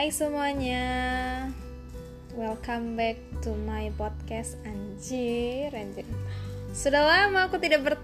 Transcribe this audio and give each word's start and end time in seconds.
Hai 0.00 0.08
semuanya. 0.08 0.80
Welcome 2.32 2.96
back 2.96 3.20
to 3.44 3.52
my 3.52 3.92
podcast 4.00 4.56
Anjir 4.64 5.68
Anjir 5.76 6.08
Sudah 6.72 7.04
lama 7.04 7.44
aku 7.44 7.60
tidak 7.60 7.84
ber, 7.84 7.94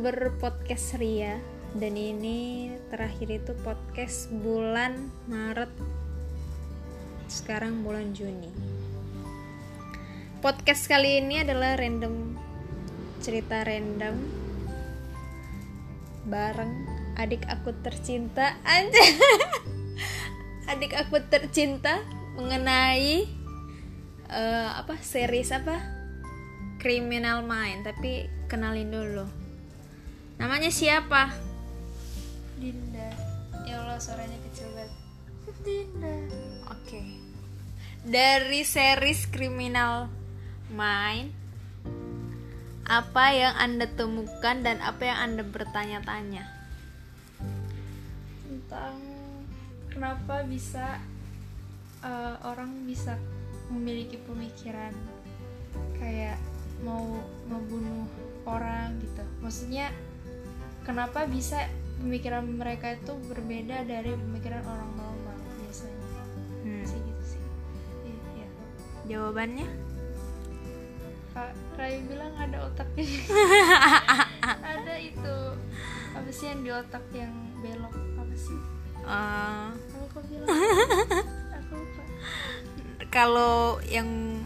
berpodcast 0.00 0.96
Ria. 0.96 1.36
Dan 1.76 1.92
ini 1.92 2.72
terakhir 2.88 3.28
itu 3.28 3.52
podcast 3.60 4.32
bulan 4.32 5.12
Maret. 5.28 5.68
Sekarang 7.28 7.84
bulan 7.84 8.16
Juni. 8.16 8.48
Podcast 10.40 10.88
kali 10.88 11.20
ini 11.20 11.44
adalah 11.44 11.76
random 11.76 12.32
Cerita 13.20 13.60
random. 13.60 14.16
Bareng 16.32 16.72
adik 17.20 17.44
aku 17.44 17.76
tercinta 17.84 18.56
Anjir 18.64 19.04
adik 20.66 20.92
aku 20.98 21.22
tercinta 21.30 22.02
mengenai 22.34 23.26
uh, 24.30 24.82
apa 24.82 24.98
series 25.00 25.54
apa? 25.54 25.78
Criminal 26.82 27.42
Mind 27.46 27.86
tapi 27.86 28.26
kenalin 28.50 28.90
dulu. 28.90 29.26
Namanya 30.36 30.68
siapa? 30.68 31.32
Dinda. 32.60 33.10
Ya 33.64 33.82
Allah 33.82 33.98
suaranya 33.98 34.36
kecil 34.50 34.68
banget. 34.76 34.92
Dinda. 35.64 36.14
Oke. 36.70 36.86
Okay. 36.86 37.06
dari 38.06 38.62
series 38.62 39.26
Criminal 39.26 40.06
Mind 40.70 41.34
apa 42.86 43.34
yang 43.34 43.54
anda 43.58 43.90
temukan 43.90 44.62
dan 44.62 44.78
apa 44.78 45.02
yang 45.10 45.18
anda 45.18 45.42
bertanya-tanya? 45.42 46.46
Tentang 48.46 49.15
kenapa 49.96 50.44
bisa 50.44 51.00
uh, 52.04 52.36
orang 52.44 52.84
bisa 52.84 53.16
memiliki 53.72 54.20
pemikiran 54.28 54.92
kayak 55.96 56.36
mau 56.84 57.24
membunuh 57.48 58.04
orang 58.44 59.00
gitu. 59.00 59.24
Maksudnya 59.40 59.88
kenapa 60.84 61.24
bisa 61.24 61.64
pemikiran 61.96 62.44
mereka 62.44 62.92
itu 62.92 63.16
berbeda 63.24 63.88
dari 63.88 64.12
pemikiran 64.12 64.60
orang 64.68 64.90
normal 65.00 65.36
biasanya? 65.64 66.08
Hmm. 66.60 66.84
sih 66.84 67.00
gitu 67.00 67.24
sih. 67.24 67.42
Iya 68.04 68.48
jawabannya? 69.08 69.68
Kak 71.32 71.52
Rai 71.80 72.04
bilang 72.04 72.36
ada 72.36 72.68
otaknya 72.68 73.04
ada 74.76 74.94
itu. 75.00 75.36
Apa 76.12 76.28
sih 76.28 76.52
yang 76.52 76.60
di 76.60 76.70
otak 76.72 77.04
yang 77.16 77.32
belok? 77.64 77.96
Apa 78.20 78.36
sih 78.36 78.75
uh, 79.06 79.70
kalau 83.08 83.80
yang 83.88 84.38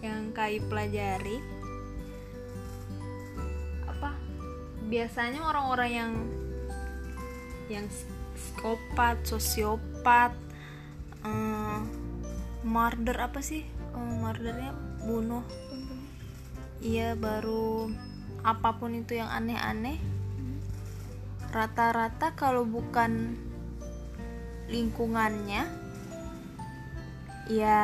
yang 0.00 0.32
kai 0.32 0.62
pelajari 0.64 1.40
apa? 3.88 4.16
Biasanya 4.88 5.40
orang-orang 5.44 5.90
yang 5.90 6.12
yang 7.68 7.86
psikopat 8.36 9.20
sosiopat 9.26 10.32
uh, 11.26 11.80
murder 12.64 13.16
apa 13.18 13.40
sih? 13.42 13.66
Uh, 13.92 14.14
murdernya 14.20 14.72
bunuh. 15.04 15.44
Iya 16.80 17.12
baru 17.12 17.92
apa 18.40 18.72
pun 18.80 18.96
itu 18.96 19.20
yang 19.20 19.28
aneh-aneh 19.28 20.00
rata-rata 21.50 22.30
kalau 22.38 22.62
bukan 22.62 23.34
lingkungannya 24.70 25.66
ya 27.50 27.82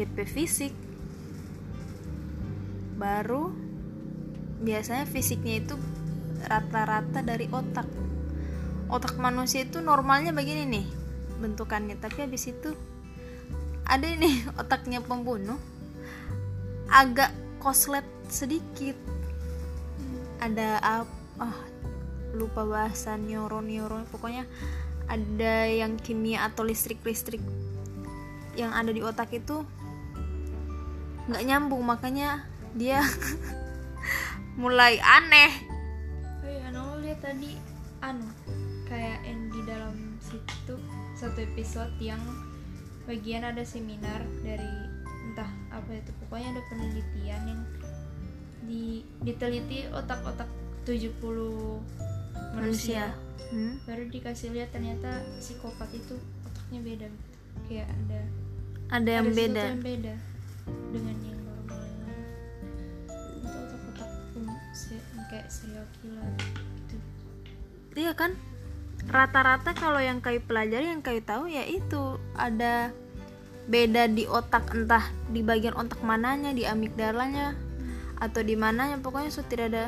DP 0.00 0.16
fisik. 0.24 0.72
Baru 2.96 3.52
biasanya 4.60 5.04
fisiknya 5.04 5.60
itu 5.60 5.76
rata-rata 6.48 7.20
dari 7.20 7.48
otak. 7.52 7.88
Otak 8.90 9.20
manusia 9.20 9.62
itu 9.68 9.84
normalnya 9.84 10.32
begini 10.32 10.64
nih 10.64 10.86
bentukannya. 11.40 12.00
Tapi 12.00 12.24
habis 12.24 12.48
itu 12.48 12.72
ada 13.84 14.08
ini 14.08 14.40
otaknya 14.60 15.04
pembunuh 15.04 15.60
agak 16.88 17.32
koslet 17.60 18.04
sedikit. 18.32 18.96
Ada 20.40 20.80
apa 20.80 21.44
oh, 21.44 21.56
lupa 22.34 22.62
bahasa 22.62 23.18
neuron 23.18 23.66
neuron 23.66 24.06
pokoknya 24.08 24.46
ada 25.10 25.66
yang 25.66 25.98
kimia 25.98 26.46
atau 26.46 26.62
listrik 26.62 27.02
listrik 27.02 27.42
yang 28.54 28.70
ada 28.70 28.94
di 28.94 29.02
otak 29.02 29.34
itu 29.34 29.66
nggak 31.30 31.44
nyambung 31.46 31.82
makanya 31.86 32.46
dia 32.74 33.02
mulai 34.62 34.98
aneh. 34.98 35.52
Oh 36.42 36.50
iya 36.50 36.70
anu 36.70 36.98
lihat 37.02 37.22
tadi 37.22 37.54
anu 38.02 38.26
kayak 38.86 39.22
yang 39.22 39.40
di 39.54 39.60
dalam 39.66 39.96
situ 40.18 40.74
satu 41.14 41.38
episode 41.42 41.94
yang 42.02 42.18
bagian 43.06 43.46
ada 43.46 43.62
seminar 43.62 44.22
dari 44.42 44.70
entah 45.30 45.50
apa 45.70 45.90
itu 45.94 46.10
pokoknya 46.26 46.58
ada 46.58 46.62
penelitian 46.66 47.42
yang 47.46 47.62
di 48.66 49.02
diteliti 49.22 49.86
otak-otak 49.90 50.46
70 50.86 51.10
manusia, 52.54 53.14
Hmm? 53.50 53.82
baru 53.82 54.06
dikasih 54.06 54.54
lihat 54.54 54.70
ternyata 54.70 55.26
psikopat 55.42 55.90
itu 55.90 56.14
otaknya 56.46 56.80
beda. 56.86 57.08
Kayak 57.66 57.90
ada 57.90 58.20
ada 58.94 59.10
yang 59.10 59.26
ada 59.26 59.34
beda. 59.34 59.64
yang 59.74 59.82
beda 59.82 60.14
dengan 60.94 61.16
yang 61.18 61.40
normal. 61.42 61.80
Yang 61.82 61.98
lain 62.06 63.38
itu 63.42 63.56
otak-otak 63.58 64.10
kayak 65.30 65.46
serial 65.50 65.86
killer 65.98 66.30
gitu. 66.78 66.96
Iya 67.98 68.12
kan? 68.14 68.38
Rata-rata 69.10 69.74
kalau 69.74 69.98
yang 69.98 70.22
kayu 70.22 70.38
pelajari 70.46 70.86
yang 70.86 71.02
kayu 71.02 71.18
tahu 71.26 71.50
ya 71.50 71.66
itu. 71.66 72.22
Ada 72.38 72.94
beda 73.66 74.06
di 74.14 74.30
otak 74.30 74.70
entah 74.78 75.10
di 75.26 75.42
bagian 75.42 75.74
otak 75.74 75.98
mananya 76.06 76.54
di 76.54 76.70
amigdalanya 76.70 77.58
hmm. 77.58 78.22
atau 78.22 78.46
di 78.46 78.54
mananya. 78.54 78.94
Pokoknya 79.02 79.34
so 79.34 79.42
tidak 79.42 79.74
ada 79.74 79.84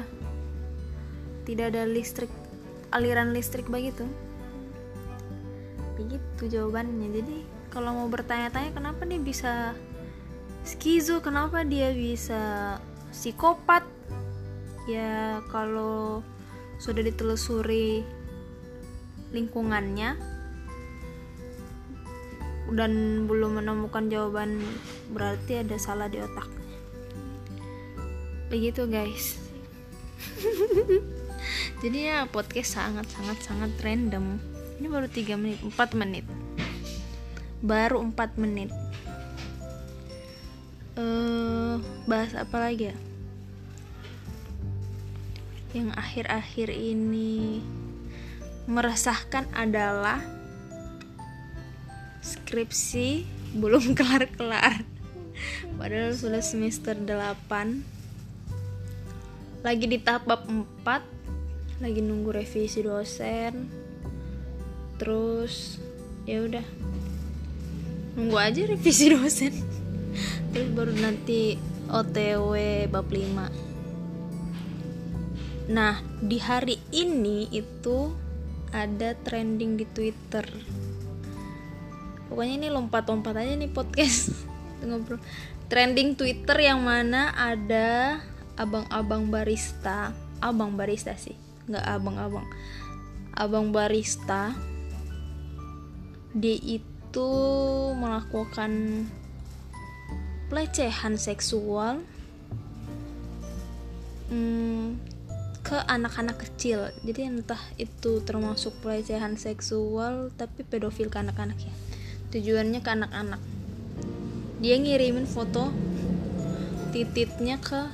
tidak 1.46 1.70
ada 1.74 1.86
listrik 1.86 2.41
aliran 2.92 3.32
listrik 3.32 3.66
begitu? 3.72 4.04
Begitu 5.96 6.42
jawabannya. 6.52 7.08
Jadi 7.08 7.36
kalau 7.72 7.96
mau 7.96 8.08
bertanya-tanya 8.12 8.76
kenapa 8.76 9.08
dia 9.08 9.20
bisa 9.20 9.52
skizo? 10.62 11.24
Kenapa 11.24 11.64
dia 11.64 11.90
bisa 11.90 12.76
psikopat? 13.10 13.82
Ya 14.84 15.40
kalau 15.48 16.20
sudah 16.76 17.00
ditelusuri 17.00 18.04
lingkungannya 19.32 20.20
dan 22.72 22.92
belum 23.28 23.62
menemukan 23.64 24.12
jawaban 24.12 24.60
berarti 25.12 25.64
ada 25.64 25.76
salah 25.80 26.12
di 26.12 26.20
otaknya. 26.20 26.60
Begitu 28.52 28.84
guys 28.84 29.40
jadi 31.82 32.14
ya 32.14 32.30
podcast 32.30 32.78
sangat 32.78 33.10
sangat 33.10 33.42
sangat 33.42 33.74
random. 33.82 34.38
Ini 34.78 34.86
baru 34.86 35.10
3 35.10 35.34
menit 35.34 35.58
4 35.66 35.98
menit. 35.98 36.22
Baru 37.58 37.98
4 38.06 38.38
menit. 38.38 38.70
Uh, 40.94 41.82
bahas 42.06 42.38
apa 42.38 42.54
lagi 42.62 42.94
ya? 42.94 42.96
Yang 45.74 45.90
akhir-akhir 45.98 46.70
ini 46.70 47.58
meresahkan 48.70 49.50
adalah 49.50 50.22
skripsi 52.22 53.26
belum 53.58 53.90
kelar-kelar. 53.98 54.86
Padahal 55.74 56.14
sudah 56.14 56.46
semester 56.46 56.94
8 56.94 59.66
lagi 59.66 59.86
di 59.90 59.98
tahap 59.98 60.46
4 60.46 61.21
lagi 61.82 61.98
nunggu 61.98 62.30
revisi 62.30 62.86
dosen. 62.86 63.66
Terus 65.02 65.82
ya 66.30 66.46
udah. 66.46 66.62
Nunggu 68.14 68.36
aja 68.38 68.62
revisi 68.70 69.10
dosen. 69.18 69.50
Terus 70.54 70.68
baru 70.70 70.94
nanti 70.94 71.58
OTW 71.90 72.54
bab 72.86 73.08
5 73.10 73.72
nah 75.72 76.02
di 76.18 76.42
hari 76.42 76.74
ini 76.90 77.46
itu 77.54 78.10
ada 78.74 79.14
trending 79.14 79.78
di 79.78 79.86
Twitter. 79.86 80.42
Pokoknya 82.26 82.66
ini 82.66 82.68
lompat-lompat 82.72 83.36
aja 83.36 83.54
nih 83.54 83.70
podcast. 83.70 84.32
Ngobrol. 84.84 85.22
Trending 85.70 86.18
Twitter 86.18 86.58
yang 86.60 86.82
mana 86.82 87.30
ada 87.32 88.20
abang-abang 88.58 89.30
barista. 89.30 90.12
Abang 90.42 90.74
barista 90.74 91.14
sih 91.14 91.51
nggak 91.72 91.86
abang-abang. 91.88 92.46
Abang 93.32 93.72
barista 93.72 94.52
dia 96.32 96.56
itu 96.56 97.28
melakukan 97.96 99.04
pelecehan 100.48 101.16
seksual 101.16 102.04
hmm, 104.32 105.00
ke 105.64 105.76
anak-anak 105.88 106.40
kecil. 106.40 106.92
Jadi 107.04 107.20
entah 107.28 107.60
itu 107.80 108.20
termasuk 108.24 108.76
pelecehan 108.84 109.40
seksual 109.40 110.32
tapi 110.36 110.64
pedofil 110.64 111.08
ke 111.08 111.20
anak-anak 111.20 111.56
ya. 111.56 111.74
Tujuannya 112.32 112.80
ke 112.80 112.90
anak-anak. 112.92 113.40
Dia 114.60 114.76
ngirimin 114.76 115.24
foto 115.28 115.72
tititnya 116.92 117.56
ke 117.56 117.88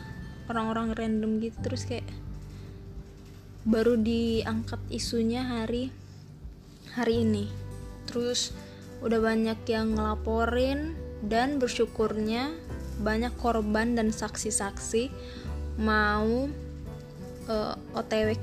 orang-orang 0.50 0.96
random 0.96 1.38
gitu 1.38 1.56
terus 1.62 1.86
kayak 1.86 2.04
baru 3.66 3.98
diangkat 3.98 4.78
isunya 4.92 5.42
hari 5.42 5.90
hari 6.94 7.22
ini. 7.26 7.46
Terus 8.06 8.54
udah 9.02 9.22
banyak 9.22 9.62
yang 9.70 9.94
ngelaporin 9.94 10.98
dan 11.26 11.58
bersyukurnya 11.62 12.54
banyak 12.98 13.30
korban 13.38 13.94
dan 13.94 14.10
saksi-saksi 14.10 15.10
mau 15.78 16.50
uh, 17.46 17.74
eh, 17.74 17.98
OTW 17.98 18.34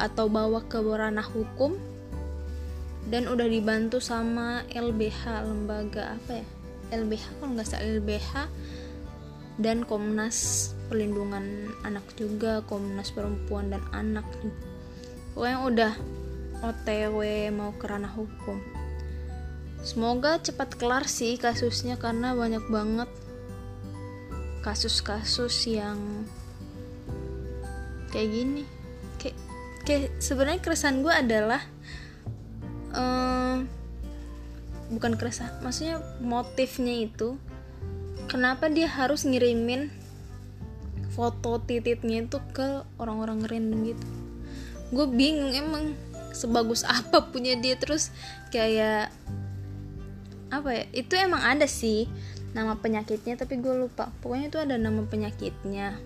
atau 0.00 0.26
bawa 0.32 0.64
ke 0.64 0.80
ranah 0.80 1.28
hukum 1.28 1.76
dan 3.08 3.28
udah 3.28 3.48
dibantu 3.48 4.00
sama 4.00 4.64
LBH 4.72 5.44
lembaga 5.44 6.16
apa 6.16 6.44
ya? 6.44 6.46
LBH 6.88 7.24
kalau 7.40 7.52
nggak 7.52 7.68
salah 7.68 7.84
LBH 7.84 8.32
dan 9.58 9.82
Komnas 9.82 10.70
Perlindungan 10.86 11.74
Anak 11.82 12.06
juga 12.14 12.62
Komnas 12.64 13.10
Perempuan 13.10 13.74
dan 13.74 13.82
Anak. 13.90 14.24
Pokoknya 15.34 15.58
udah 15.66 15.92
OTW 16.62 17.50
mau 17.52 17.74
ke 17.74 17.84
ranah 17.90 18.14
hukum. 18.14 18.58
Semoga 19.82 20.38
cepat 20.42 20.74
kelar 20.74 21.06
sih 21.06 21.38
kasusnya 21.38 21.98
karena 21.98 22.34
banyak 22.34 22.64
banget 22.70 23.10
kasus-kasus 24.62 25.54
yang 25.70 25.98
kayak 28.10 28.30
gini. 28.30 28.64
Kayak 29.22 29.36
kayak 29.86 30.10
sebenarnya 30.18 30.60
keresahan 30.62 31.02
gue 31.02 31.14
adalah 31.14 31.62
um, 32.94 33.66
bukan 34.88 35.14
keresahan 35.20 35.60
maksudnya 35.60 36.00
motifnya 36.20 37.04
itu 37.04 37.36
kenapa 38.28 38.68
dia 38.68 38.86
harus 38.86 39.24
ngirimin 39.24 39.88
foto 41.16 41.58
tititnya 41.64 42.28
itu 42.28 42.38
ke 42.52 42.84
orang-orang 43.00 43.42
random 43.48 43.96
gitu? 43.96 44.06
Gue 44.92 45.06
bingung 45.08 45.50
emang 45.56 45.96
sebagus 46.36 46.84
apa 47.00 47.24
punya 47.32 47.56
dia. 47.56 47.74
Terus 47.80 48.12
kayak 48.52 49.10
apa 50.48 50.68
ya 50.72 50.84
itu 50.96 51.12
emang 51.16 51.44
ada 51.44 51.68
sih 51.68 52.08
nama 52.52 52.76
penyakitnya 52.76 53.40
tapi 53.40 53.58
gue 53.58 53.74
lupa. 53.74 54.12
Pokoknya 54.20 54.46
itu 54.52 54.58
ada 54.60 54.76
nama 54.76 55.02
penyakitnya. 55.08 55.96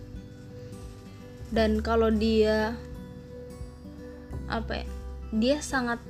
Dan 1.53 1.85
kalau 1.85 2.09
dia 2.09 2.73
apa 4.49 4.81
ya 4.81 4.87
dia 5.33 5.57
sangat 5.61 6.01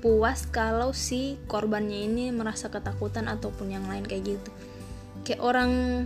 puas 0.00 0.48
kalau 0.48 0.96
si 0.96 1.36
korbannya 1.44 2.08
ini 2.08 2.32
merasa 2.32 2.72
ketakutan 2.72 3.28
ataupun 3.28 3.68
yang 3.68 3.84
lain 3.84 4.06
kayak 4.06 4.38
gitu 4.38 4.50
kayak 5.24 5.40
orang 5.42 6.04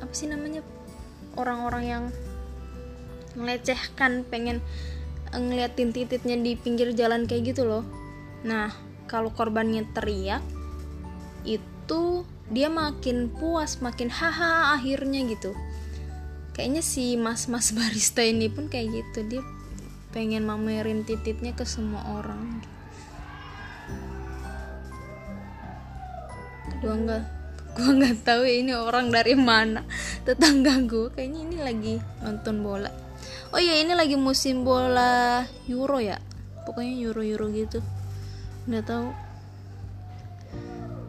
apa 0.00 0.12
sih 0.16 0.26
namanya 0.26 0.64
orang-orang 1.36 1.84
yang 1.86 2.04
melecehkan 3.38 4.26
pengen 4.26 4.58
ngeliatin 5.30 5.94
tititnya 5.94 6.34
di 6.34 6.58
pinggir 6.58 6.90
jalan 6.96 7.30
kayak 7.30 7.54
gitu 7.54 7.62
loh. 7.62 7.84
Nah 8.42 8.74
kalau 9.06 9.30
korbannya 9.30 9.86
teriak 9.94 10.42
itu 11.46 12.26
dia 12.50 12.66
makin 12.66 13.30
puas 13.30 13.78
makin 13.78 14.10
haha 14.10 14.74
akhirnya 14.74 15.22
gitu. 15.30 15.54
Kayaknya 16.50 16.82
si 16.82 17.14
mas-mas 17.14 17.70
barista 17.76 18.26
ini 18.26 18.50
pun 18.50 18.66
kayak 18.66 18.90
gitu. 18.90 19.38
Dia 19.38 19.42
pengen 20.10 20.42
mamerin 20.42 21.06
tititnya 21.06 21.54
ke 21.54 21.62
semua 21.62 22.02
orang. 22.18 22.58
Gua 26.82 26.96
nggak 26.96 27.39
gua 27.76 27.90
nggak 27.94 28.26
tahu 28.26 28.42
ya 28.46 28.54
ini 28.60 28.72
orang 28.74 29.12
dari 29.14 29.34
mana. 29.38 29.86
Tetangga 30.26 30.82
gue 30.84 31.10
kayaknya 31.14 31.40
ini 31.46 31.56
lagi 31.60 31.94
nonton 32.22 32.62
bola. 32.62 32.90
Oh 33.50 33.58
iya 33.58 33.82
ini 33.82 33.94
lagi 33.94 34.14
musim 34.14 34.62
bola 34.62 35.42
Euro 35.66 35.98
ya? 35.98 36.18
Pokoknya 36.66 36.94
Euro 36.98 37.22
Euro 37.22 37.46
gitu. 37.50 37.82
Nggak 38.66 38.84
tahu. 38.86 39.08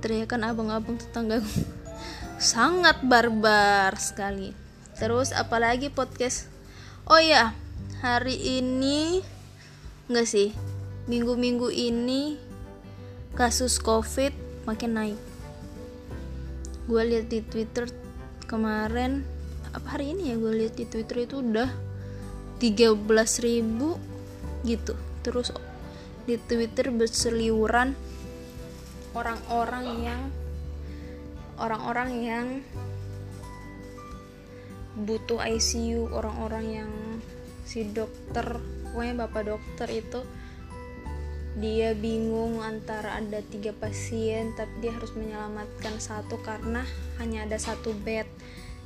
Teriakan 0.01 0.41
abang-abang 0.49 0.97
tetangga 0.97 1.41
gue 1.41 1.65
sangat 2.41 3.05
barbar 3.05 3.93
sekali. 4.01 4.57
Terus 4.97 5.29
apalagi 5.29 5.93
podcast? 5.93 6.49
Oh 7.05 7.21
ya 7.21 7.53
hari 8.01 8.37
ini 8.61 9.21
enggak 10.09 10.25
sih? 10.25 10.49
Minggu-minggu 11.05 11.69
ini 11.73 12.37
kasus 13.33 13.81
covid 13.81 14.33
makin 14.69 14.91
naik 14.93 15.30
gue 16.89 17.01
lihat 17.05 17.29
di 17.29 17.45
twitter 17.45 17.85
kemarin 18.49 19.21
apa 19.71 19.97
hari 19.97 20.13
ini 20.17 20.33
ya 20.33 20.35
gue 20.37 20.53
lihat 20.65 20.73
di 20.75 20.85
twitter 20.89 21.27
itu 21.29 21.41
udah 21.41 21.69
13 22.61 23.45
ribu 23.45 23.97
gitu. 24.61 24.93
Terus 25.25 25.49
di 26.29 26.37
twitter 26.37 26.93
berseliuran 26.93 27.97
orang-orang 29.17 29.85
yang 30.05 30.21
orang-orang 31.57 32.09
yang 32.21 32.47
butuh 35.01 35.39
ICU 35.39 36.11
orang-orang 36.11 36.83
yang 36.83 36.91
si 37.63 37.87
dokter 37.87 38.59
pokoknya 38.91 39.23
bapak 39.23 39.43
dokter 39.47 39.87
itu 39.87 40.19
dia 41.59 41.91
bingung 41.91 42.63
antara 42.63 43.19
ada 43.19 43.43
tiga 43.43 43.75
pasien 43.75 44.55
tapi 44.55 44.71
dia 44.79 44.95
harus 44.95 45.11
menyelamatkan 45.17 45.99
satu 45.99 46.39
karena 46.39 46.87
hanya 47.19 47.43
ada 47.43 47.59
satu 47.59 47.91
bed 47.91 48.27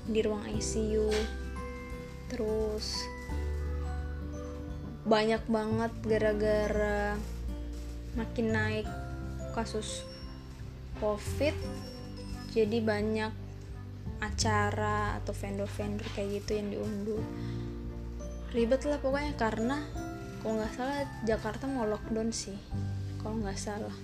di 0.10 0.26
ruang 0.26 0.42
ICU 0.50 1.14
terus 2.34 3.06
banyak 5.06 5.46
banget 5.46 5.94
gara-gara 6.02 7.14
makin 8.18 8.48
naik 8.50 8.88
kasus 9.54 10.02
covid 10.98 11.54
jadi 12.56 12.81
banyak 12.81 13.45
acara 14.24 15.19
atau 15.19 15.36
vendor-vendor 15.36 16.07
kayak 16.16 16.42
gitu 16.42 16.52
yang 16.56 16.68
diunduh. 16.72 17.24
Ribet 18.56 18.88
lah 18.88 19.00
pokoknya 19.04 19.36
karena 19.36 19.84
kalau 20.45 20.61
nggak 20.61 20.78
salah 20.78 21.09
Jakarta 21.25 21.66
mau 21.66 21.90
lockdown 21.90 22.30
sih 22.30 22.54
kalau 23.18 23.42
nggak 23.42 23.57
salah. 23.57 23.97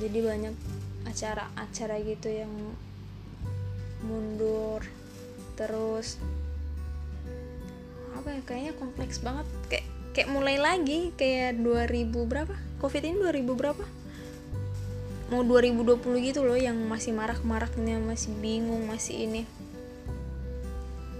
Jadi 0.00 0.24
banyak 0.24 0.56
acara-acara 1.04 2.00
gitu 2.00 2.32
yang 2.32 2.48
mundur 4.00 4.80
terus 5.60 6.16
apa 8.16 8.32
ya 8.32 8.40
kayaknya 8.48 8.72
kompleks 8.80 9.20
banget. 9.20 9.44
Kayak 9.68 9.86
kayak 10.16 10.32
mulai 10.32 10.56
lagi 10.56 11.12
kayak 11.20 11.60
2000 11.60 12.08
berapa? 12.08 12.56
Covid 12.80 13.02
ini 13.04 13.20
2000 13.20 13.52
berapa? 13.52 13.84
Mau 15.28 15.44
2020 15.44 16.00
gitu 16.24 16.40
loh 16.40 16.56
yang 16.56 16.80
masih 16.88 17.12
marak-maraknya 17.12 18.00
masih 18.00 18.32
bingung 18.40 18.88
masih 18.88 19.28
ini. 19.28 19.44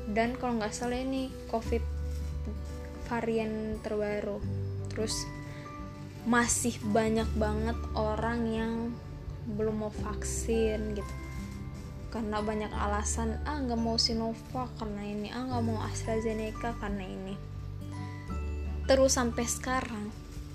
Dan 0.09 0.33
kalau 0.41 0.57
nggak 0.57 0.73
salah 0.73 0.97
ini 0.97 1.29
covid 1.53 1.85
varian 3.11 3.83
terbaru. 3.83 4.39
Terus 4.95 5.27
masih 6.31 6.79
banyak 6.95 7.27
banget 7.35 7.75
orang 7.99 8.41
yang 8.47 8.73
belum 9.51 9.83
mau 9.83 9.93
vaksin 9.93 10.95
gitu. 10.95 11.15
Karena 12.15 12.39
banyak 12.43 12.71
alasan 12.71 13.43
ah 13.43 13.59
nggak 13.59 13.81
mau 13.83 13.99
Sinovac 13.99 14.71
karena 14.79 15.03
ini. 15.03 15.29
Ah 15.35 15.43
nggak 15.43 15.65
mau 15.67 15.83
AstraZeneca 15.83 16.79
karena 16.79 17.03
ini. 17.03 17.35
Terus 18.87 19.19
sampai 19.19 19.47
sekarang 19.47 20.11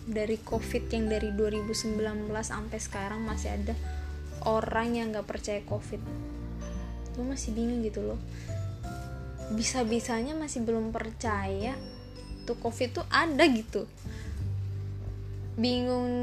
dari 0.06 0.38
covid 0.44 0.92
yang 0.92 1.10
dari 1.10 1.34
2019 1.34 2.30
sampai 2.44 2.80
sekarang 2.80 3.26
masih 3.26 3.58
ada 3.58 3.74
orang 4.46 4.96
yang 4.96 5.12
nggak 5.12 5.28
percaya 5.28 5.64
covid. 5.64 6.00
Lu 7.16 7.24
masih 7.24 7.56
bingung 7.56 7.82
gitu 7.84 8.04
loh. 8.04 8.20
Bisa-bisanya 9.56 10.36
masih 10.36 10.68
belum 10.68 10.92
percaya 10.92 11.78
tuh 12.46 12.58
covid 12.62 13.02
tuh 13.02 13.06
ada 13.10 13.44
gitu. 13.50 13.90
Bingung 15.58 16.14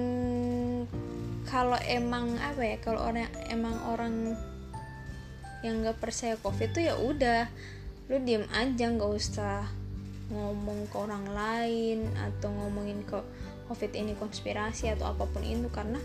kalau 1.53 1.77
emang 1.85 2.39
apa 2.41 2.63
ya 2.65 2.77
kalau 2.81 3.13
orang 3.13 3.29
emang 3.53 3.77
orang 3.91 4.15
yang 5.61 5.85
nggak 5.85 6.01
percaya 6.01 6.35
covid 6.41 6.73
tuh 6.73 6.83
ya 6.83 6.95
udah 6.97 7.47
lu 8.11 8.19
diem 8.25 8.47
aja 8.51 8.89
nggak 8.89 9.13
usah 9.13 9.69
ngomong 10.33 10.89
ke 10.89 10.97
orang 10.97 11.27
lain 11.29 12.09
atau 12.19 12.49
ngomongin 12.51 13.05
ke 13.05 13.21
covid 13.69 13.93
ini 13.95 14.17
konspirasi 14.17 14.91
atau 14.91 15.13
apa 15.13 15.29
pun 15.29 15.45
itu 15.45 15.69
karena 15.69 16.01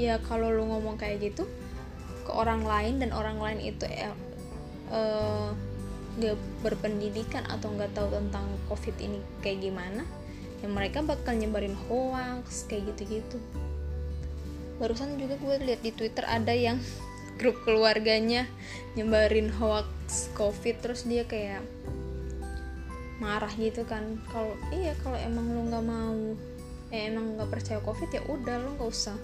ya 0.00 0.16
kalau 0.24 0.48
lu 0.48 0.64
ngomong 0.66 0.96
kayak 0.96 1.20
gitu 1.20 1.44
ke 2.24 2.32
orang 2.32 2.64
lain 2.64 2.96
dan 2.96 3.12
orang 3.12 3.36
lain 3.36 3.60
itu 3.60 3.84
eh, 3.86 4.08
eh, 4.88 5.50
nggak 6.20 6.36
berpendidikan 6.60 7.48
atau 7.48 7.72
nggak 7.72 7.96
tahu 7.96 8.12
tentang 8.12 8.44
covid 8.68 8.92
ini 9.00 9.18
kayak 9.40 9.64
gimana 9.64 10.04
ya 10.60 10.68
mereka 10.68 11.00
bakal 11.00 11.32
nyebarin 11.32 11.72
hoax 11.88 12.68
kayak 12.68 12.92
gitu-gitu. 12.92 13.40
Barusan 14.76 15.16
juga 15.16 15.40
gue 15.40 15.56
lihat 15.64 15.80
di 15.80 15.92
twitter 15.92 16.28
ada 16.28 16.52
yang 16.52 16.76
grup 17.40 17.56
keluarganya 17.64 18.44
nyebarin 18.92 19.48
hoax 19.48 20.28
covid 20.36 20.76
terus 20.84 21.08
dia 21.08 21.24
kayak 21.24 21.64
marah 23.24 23.52
gitu 23.56 23.88
kan. 23.88 24.20
Kalau 24.28 24.52
iya 24.68 24.92
kalau 25.00 25.16
emang 25.16 25.48
lu 25.48 25.72
nggak 25.72 25.84
mau 25.84 26.36
eh, 26.92 27.08
emang 27.08 27.40
nggak 27.40 27.50
percaya 27.50 27.80
covid 27.80 28.12
ya 28.12 28.20
udah 28.28 28.60
lu 28.60 28.76
nggak 28.76 28.90
usah 28.92 29.16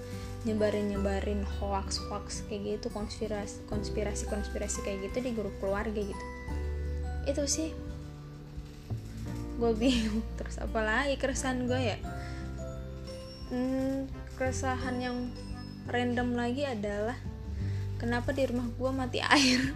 nyebarin 0.47 0.95
nyebarin 0.95 1.43
hoax 1.59 1.99
hoax 2.07 2.47
kayak 2.47 2.79
gitu 2.79 2.87
konspirasi 2.95 3.59
konspirasi 3.67 4.31
konspirasi 4.31 4.79
kayak 4.87 5.11
gitu 5.11 5.19
di 5.27 5.31
grup 5.35 5.53
keluarga 5.59 5.99
gitu 5.99 6.25
itu 7.27 7.45
sih. 7.45 7.71
Gue 9.59 9.73
bingung. 9.75 10.23
Terus 10.39 10.57
apa 10.63 10.81
lagi 10.81 11.19
keresahan 11.19 11.67
gue 11.67 11.81
ya? 11.81 11.99
Hmm, 13.51 14.11
keresahan 14.39 14.97
yang 14.99 15.17
random 15.87 16.35
lagi 16.35 16.67
adalah 16.67 17.15
kenapa 17.99 18.35
di 18.35 18.47
rumah 18.47 18.67
gue 18.71 18.91
mati 18.91 19.21
air? 19.23 19.61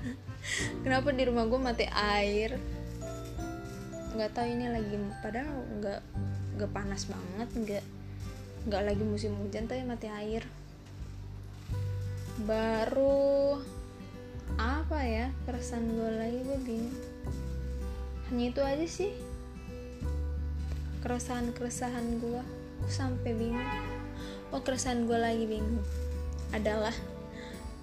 Kenapa 0.81 1.13
di 1.13 1.21
rumah 1.29 1.45
gue 1.45 1.61
mati 1.61 1.85
air? 1.85 2.57
Nggak 4.17 4.33
tahu 4.33 4.47
ini 4.49 4.73
lagi 4.73 4.97
padahal 5.21 5.53
nggak 5.53 6.01
nggak 6.57 6.71
panas 6.73 7.05
banget 7.05 7.49
nggak 7.53 7.85
nggak 8.65 8.83
lagi 8.89 9.05
musim 9.05 9.37
hujan 9.37 9.69
tapi 9.69 9.85
mati 9.85 10.09
air. 10.09 10.49
Baru 12.49 13.61
apa 14.57 15.05
ya 15.05 15.29
keresahan 15.45 15.85
gue 15.93 16.11
lagi 16.17 16.39
gue 16.41 16.59
bingung 16.65 17.10
hanya 18.31 18.55
itu 18.55 18.63
aja 18.63 18.87
sih. 18.87 19.11
Keresahan 21.03 21.51
keresahan 21.51 22.23
gue 22.23 22.43
sampai 22.87 23.35
bingung. 23.35 23.71
Oh 24.55 24.63
keresahan 24.63 25.03
gue 25.03 25.19
lagi 25.19 25.51
bingung. 25.51 25.83
Adalah 26.55 26.95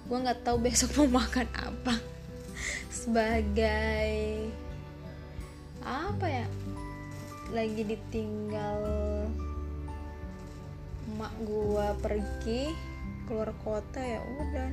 gue 0.08 0.16
nggak 0.16 0.48
tahu 0.48 0.56
besok 0.64 0.96
mau 0.96 1.08
makan 1.20 1.44
apa. 1.52 2.00
Sebagai 2.88 4.48
apa 5.84 6.26
ya? 6.26 6.46
Lagi 7.52 7.84
ditinggal 7.84 8.80
emak 11.08 11.32
gua 11.48 11.96
pergi 12.04 12.72
keluar 13.28 13.52
kota 13.64 14.00
ya 14.00 14.20
udah. 14.20 14.72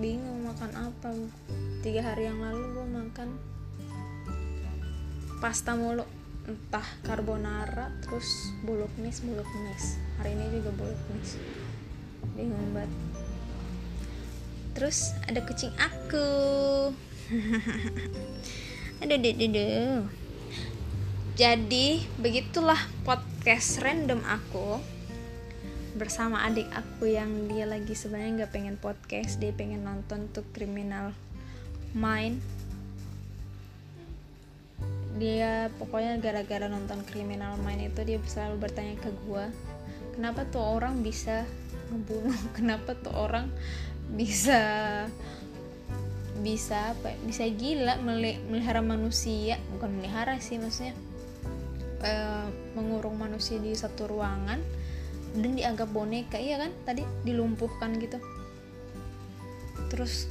Bingung 0.00 0.48
makan 0.48 0.72
apa. 0.88 1.12
Tiga 1.84 2.00
hari 2.00 2.28
yang 2.28 2.40
lalu 2.40 2.64
gua 2.76 2.86
makan 2.88 3.49
pasta 5.40 5.72
mulu. 5.74 6.04
Entah 6.44 6.84
carbonara 7.04 7.92
terus 8.04 8.52
bolognese 8.64 9.24
bolognese 9.24 10.00
hari 10.20 10.36
ini 10.36 10.60
juga 10.60 10.70
bolognese 10.76 11.36
bingung 12.36 12.70
banget. 12.76 12.92
Terus 14.76 15.16
ada 15.24 15.40
kucing 15.44 15.72
aku. 15.80 16.28
Aduh 19.00 19.16
aduh 19.16 19.32
aduh. 19.32 20.04
Jadi 21.40 22.04
begitulah 22.20 22.76
podcast 23.00 23.80
random 23.80 24.20
aku 24.28 24.76
bersama 25.96 26.44
adik 26.44 26.68
aku 26.70 27.08
yang 27.08 27.48
dia 27.48 27.64
lagi 27.64 27.96
sebenarnya 27.96 28.44
nggak 28.44 28.52
pengen 28.52 28.76
podcast 28.76 29.40
dia 29.42 29.50
pengen 29.56 29.82
nonton 29.82 30.28
tuh 30.30 30.44
criminal 30.54 31.16
mind 31.96 32.38
dia 35.20 35.68
pokoknya 35.76 36.16
gara-gara 36.18 36.66
nonton 36.66 37.04
criminal 37.04 37.60
mind 37.60 37.92
itu 37.92 38.00
dia 38.02 38.18
selalu 38.24 38.66
bertanya 38.66 38.96
ke 38.96 39.12
gue 39.28 39.44
kenapa 40.16 40.48
tuh 40.48 40.64
orang 40.64 41.04
bisa 41.04 41.44
ngebunuh? 41.90 42.40
Kenapa 42.56 42.94
tuh 42.94 43.14
orang 43.14 43.50
bisa 44.10 44.60
bisa 46.40 46.96
apa 46.96 47.12
ya, 47.12 47.18
bisa 47.26 47.44
gila 47.52 48.00
melihara 48.00 48.80
manusia? 48.80 49.60
Bukan 49.76 50.00
melihara 50.00 50.40
sih 50.40 50.56
maksudnya 50.56 50.96
e, 52.00 52.12
mengurung 52.72 53.20
manusia 53.20 53.60
di 53.60 53.76
satu 53.76 54.08
ruangan 54.08 54.62
dan 55.36 55.50
dianggap 55.54 55.90
boneka 55.92 56.40
iya 56.40 56.56
kan? 56.56 56.72
Tadi 56.86 57.04
dilumpuhkan 57.26 57.98
gitu. 58.00 58.16
Terus 59.92 60.30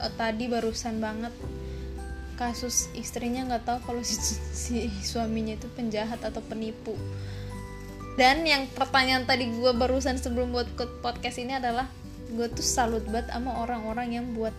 e, 0.00 0.06
tadi 0.16 0.48
barusan 0.48 1.02
banget 1.02 1.34
kasus 2.38 2.86
istrinya 2.94 3.42
nggak 3.50 3.66
tahu 3.66 3.78
kalau 3.82 4.02
si, 4.06 4.38
si 4.54 4.76
suaminya 5.02 5.58
itu 5.58 5.66
penjahat 5.74 6.22
atau 6.22 6.38
penipu. 6.38 6.94
Dan 8.14 8.46
yang 8.46 8.70
pertanyaan 8.70 9.26
tadi 9.26 9.50
gue 9.50 9.72
barusan 9.74 10.18
sebelum 10.18 10.54
buat 10.54 10.70
podcast 11.02 11.38
ini 11.42 11.58
adalah 11.58 11.90
gue 12.30 12.46
tuh 12.50 12.62
salut 12.62 13.02
banget 13.10 13.34
sama 13.34 13.58
orang-orang 13.62 14.22
yang 14.22 14.26
buat 14.34 14.54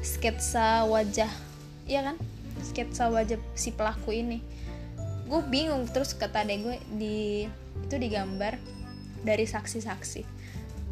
sketsa 0.00 0.88
wajah 0.88 1.28
iya 1.88 2.04
kan? 2.04 2.16
Sketsa 2.60 3.08
wajah 3.08 3.40
si 3.56 3.72
pelaku 3.72 4.12
ini. 4.12 4.44
Gue 5.28 5.40
bingung 5.44 5.88
terus 5.88 6.12
kata 6.12 6.44
adek 6.44 6.58
gue 6.60 6.76
di 6.92 7.16
itu 7.84 7.94
digambar 7.96 8.60
dari 9.24 9.48
saksi-saksi. 9.48 10.22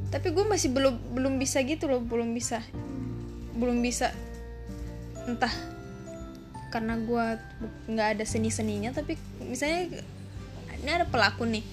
Tapi 0.08 0.28
gue 0.32 0.44
masih 0.48 0.72
belum 0.72 1.12
belum 1.12 1.36
bisa 1.36 1.60
gitu 1.64 1.88
loh 1.88 2.00
belum 2.00 2.32
bisa 2.32 2.64
belum 3.56 3.80
bisa 3.84 4.12
entah 5.28 5.52
karena 6.70 6.98
gue 6.98 7.26
nggak 7.90 8.08
ada 8.18 8.24
seni 8.26 8.50
seninya 8.50 8.90
tapi 8.90 9.14
misalnya 9.42 10.02
ini 10.82 10.90
ada 10.90 11.06
pelaku 11.08 11.46
nih. 11.48 11.64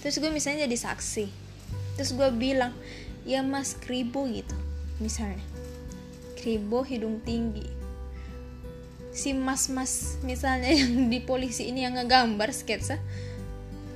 Terus 0.00 0.18
gue 0.18 0.30
misalnya 0.30 0.66
jadi 0.66 0.78
saksi. 0.90 1.26
Terus 1.98 2.10
gue 2.14 2.28
bilang 2.34 2.72
ya 3.28 3.44
mas 3.44 3.74
kribo 3.78 4.24
gitu. 4.30 4.54
Misalnya 4.98 5.42
kribo 6.38 6.82
hidung 6.82 7.22
tinggi. 7.22 7.66
Si 9.12 9.36
mas-mas 9.36 10.16
misalnya 10.24 10.72
yang 10.80 11.12
di 11.12 11.20
polisi 11.20 11.68
ini 11.68 11.84
yang 11.84 12.00
ngegambar 12.00 12.50
sketsa 12.50 12.96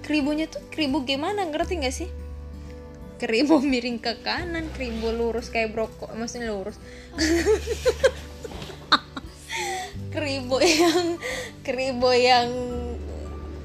kribonya 0.07 0.47
tuh 0.47 0.63
kribo 0.71 1.03
gimana 1.03 1.43
ngerti 1.51 1.83
gak 1.83 1.91
sih? 1.95 2.11
Kribo 3.19 3.59
miring 3.71 3.99
ke 3.99 4.23
kanan 4.23 4.71
kribo 4.71 5.11
lurus 5.11 5.51
kayak 5.51 5.75
brokok 5.75 6.15
maksudnya 6.15 6.55
lurus 6.55 6.79
kribo 10.17 10.57
yang 10.65 11.21
kribo 11.61 12.11
yang 12.17 12.49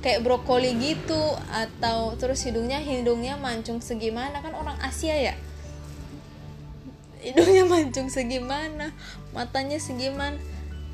kayak 0.03 0.19
brokoli 0.25 0.75
gitu 0.81 1.21
atau 1.47 2.17
terus 2.19 2.43
hidungnya 2.43 2.83
hidungnya 2.83 3.39
mancung 3.39 3.79
segimana. 3.79 4.43
Kan 4.43 4.51
orang 4.51 4.75
Asia 4.83 5.15
ya? 5.15 5.35
Hidungnya 7.23 7.63
mancung 7.63 8.11
segimana 8.11 8.91
matanya 9.31 9.79
segimana 9.79 10.35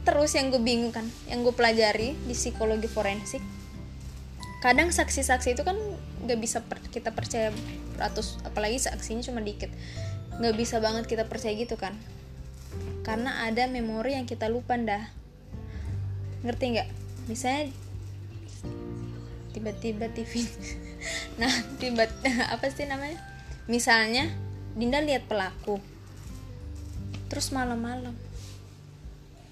terus 0.05 0.37
yang 0.37 0.53
gue 0.53 0.61
bingung 0.63 0.93
kan 0.95 1.03
yang 1.27 1.43
gue 1.43 1.51
pelajari 1.51 2.15
di 2.15 2.31
psikologi 2.31 2.87
forensik 2.87 3.43
kadang 4.63 4.87
saksi-saksi 4.87 5.55
itu 5.55 5.67
kan 5.67 5.75
nggak 6.23 6.39
bisa 6.39 6.63
per, 6.63 6.79
kita 6.87 7.11
percaya 7.11 7.51
ratus 7.99 8.39
apalagi 8.47 8.79
saksinya 8.79 9.23
cuma 9.23 9.43
dikit 9.43 9.67
nggak 10.37 10.53
bisa 10.53 10.77
banget 10.77 11.09
kita 11.09 11.25
percaya 11.25 11.53
gitu 11.57 11.75
kan. 11.77 11.97
Karena 13.01 13.47
ada 13.47 13.65
memori 13.65 14.13
yang 14.13 14.29
kita 14.29 14.51
lupa 14.51 14.77
dah 14.77 15.09
ngerti 16.47 16.65
nggak? 16.79 16.89
Misalnya 17.27 17.75
tiba-tiba 19.51 20.07
TV 20.13 20.45
nah 21.41 21.51
tiba 21.77 22.07
apa 22.53 22.65
sih 22.71 22.87
namanya? 22.87 23.19
Misalnya 23.67 24.31
Dinda 24.77 25.03
lihat 25.03 25.27
pelaku 25.27 25.81
terus 27.27 27.51
malam-malam 27.51 28.15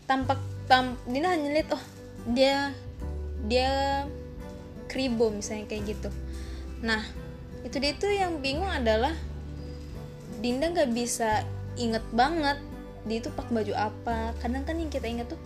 tampak 0.08 0.40
tam 0.70 0.96
Dinda 1.04 1.36
hanya 1.36 1.52
lihat 1.52 1.70
oh 1.76 1.84
dia 2.32 2.72
dia 3.46 4.06
kribo 4.90 5.30
misalnya 5.30 5.70
kayak 5.70 5.98
gitu. 5.98 6.10
Nah 6.82 7.02
itu 7.66 7.76
dia 7.82 7.92
itu 7.94 8.08
yang 8.10 8.40
bingung 8.40 8.70
adalah 8.70 9.14
Dinda 10.40 10.72
nggak 10.72 10.94
bisa 10.94 11.42
inget 11.76 12.06
banget 12.14 12.58
dia 13.06 13.22
itu 13.22 13.30
pakai 13.34 13.54
baju 13.54 13.74
apa. 13.78 14.34
Kadang 14.42 14.66
kan 14.66 14.78
yang 14.78 14.90
kita 14.90 15.06
inget 15.06 15.30
tuh 15.30 15.42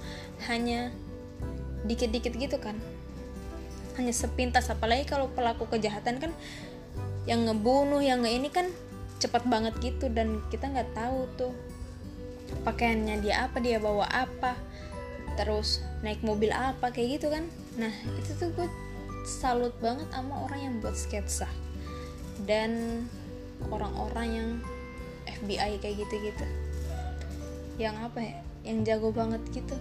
hanya 0.47 0.91
dikit-dikit 1.85 2.33
gitu 2.35 2.57
kan. 2.59 2.75
Hanya 3.95 4.15
sepintas 4.15 4.71
apalagi 4.71 5.07
kalau 5.07 5.27
pelaku 5.31 5.67
kejahatan 5.67 6.19
kan 6.19 6.31
yang 7.27 7.45
ngebunuh 7.45 8.01
yang 8.01 8.23
nge 8.23 8.31
ini 8.31 8.49
kan 8.49 8.67
cepat 9.19 9.43
banget 9.45 9.75
gitu 9.83 10.07
dan 10.09 10.39
kita 10.47 10.71
nggak 10.71 10.95
tahu 10.95 11.27
tuh 11.35 11.53
pakaiannya 12.63 13.21
dia 13.21 13.45
apa 13.45 13.59
dia 13.61 13.77
bawa 13.77 14.07
apa 14.09 14.55
terus 15.35 15.83
naik 16.01 16.23
mobil 16.23 16.49
apa 16.49 16.91
kayak 16.91 17.19
gitu 17.19 17.27
kan. 17.31 17.45
Nah 17.75 17.91
itu 18.17 18.31
tuh 18.39 18.49
gue 18.55 18.67
salut 19.27 19.75
banget 19.83 20.07
sama 20.09 20.47
orang 20.47 20.59
yang 20.59 20.73
buat 20.79 20.95
sketsa 20.95 21.47
dan 22.47 23.03
orang-orang 23.67 24.27
yang 24.31 24.49
FBI 25.27 25.77
kayak 25.83 25.95
gitu-gitu. 26.07 26.45
Yang 27.79 27.95
apa 28.09 28.19
ya 28.23 28.37
yang 28.63 28.83
jago 28.83 29.11
banget 29.11 29.39
gitu 29.55 29.75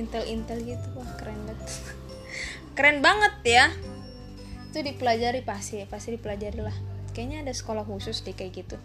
intel-intel 0.00 0.58
gitu 0.64 0.86
wah 0.96 1.08
keren 1.20 1.40
banget. 1.44 1.70
Keren 2.76 2.98
banget 3.04 3.34
ya. 3.44 3.66
Itu 4.72 4.80
dipelajari 4.80 5.44
pasti 5.44 5.84
pasti 5.84 6.16
dipelajari 6.16 6.60
lah. 6.64 6.76
Kayaknya 7.12 7.44
ada 7.44 7.52
sekolah 7.52 7.84
khusus 7.84 8.24
deh 8.24 8.32
kayak 8.32 8.64
gitu. 8.64 8.76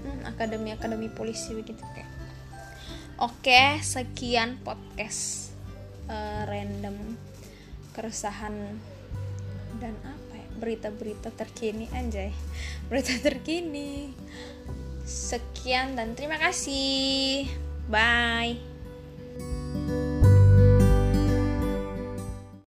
Hmm, 0.00 0.20
akademi 0.24 0.72
akademi 0.72 1.12
polisi 1.12 1.52
begitu 1.52 1.84
kayak. 1.92 2.08
Oke 3.20 3.80
sekian 3.84 4.60
podcast 4.64 5.52
uh, 6.08 6.48
random 6.48 6.96
keresahan 7.92 8.80
dan 9.76 9.92
apa 10.04 10.32
ya 10.40 10.48
berita-berita 10.56 11.28
terkini 11.36 11.92
anjay. 11.92 12.32
Berita 12.88 13.12
terkini. 13.20 14.16
Sekian 15.04 15.94
dan 15.94 16.16
terima 16.16 16.40
kasih 16.40 17.65
bye 17.88 18.56